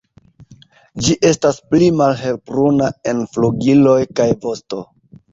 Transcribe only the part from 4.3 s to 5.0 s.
vosto.